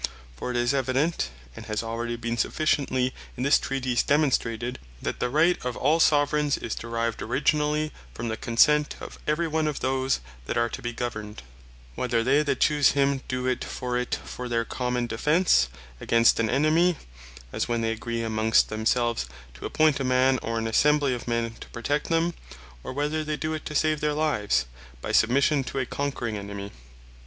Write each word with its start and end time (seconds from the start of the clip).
For 0.35 0.49
it 0.49 0.57
is 0.57 0.73
evident, 0.73 1.29
and 1.55 1.67
has 1.67 1.83
already 1.83 2.15
been 2.15 2.35
sufficiently 2.35 3.13
in 3.37 3.43
this 3.43 3.59
Treatise 3.59 4.01
demonstrated, 4.01 4.79
that 4.99 5.19
the 5.19 5.29
Right 5.29 5.63
of 5.63 5.77
all 5.77 5.99
Soveraigns, 5.99 6.57
is 6.57 6.73
derived 6.73 7.21
originally 7.21 7.91
from 8.11 8.27
the 8.27 8.35
consent 8.35 8.95
of 8.99 9.19
every 9.27 9.47
one 9.47 9.67
of 9.67 9.81
those 9.81 10.19
that 10.47 10.57
are 10.57 10.69
to 10.69 10.81
bee 10.81 10.91
governed; 10.91 11.43
whether 11.93 12.23
they 12.23 12.41
that 12.41 12.59
choose 12.59 12.93
him, 12.93 13.21
doe 13.27 13.45
it 13.45 13.63
for 13.63 14.03
their 14.49 14.65
common 14.65 15.05
defence 15.05 15.69
against 15.99 16.39
an 16.39 16.49
Enemy, 16.49 16.97
as 17.53 17.67
when 17.67 17.81
they 17.81 17.91
agree 17.91 18.23
amongst 18.23 18.69
themselves 18.69 19.27
to 19.53 19.67
appoint 19.67 19.99
a 19.99 20.03
Man, 20.03 20.39
or 20.41 20.57
an 20.57 20.65
Assembly 20.65 21.13
of 21.13 21.27
men 21.27 21.53
to 21.59 21.69
protect 21.69 22.09
them; 22.09 22.33
or 22.83 22.91
whether 22.91 23.23
they 23.23 23.37
doe 23.37 23.53
it, 23.53 23.65
to 23.65 23.75
save 23.75 24.01
their 24.01 24.13
lives, 24.15 24.65
by 24.99 25.11
submission 25.11 25.63
to 25.65 25.77
a 25.77 25.85
conquering 25.85 26.37
Enemy. 26.39 26.71